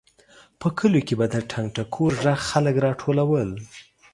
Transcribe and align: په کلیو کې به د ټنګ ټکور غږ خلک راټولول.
په 0.59 0.67
کلیو 0.77 1.05
کې 1.07 1.13
به 1.19 1.25
د 1.33 1.35
ټنګ 1.51 1.67
ټکور 1.75 2.11
غږ 2.23 2.39
خلک 2.49 2.75
راټولول. 2.85 3.49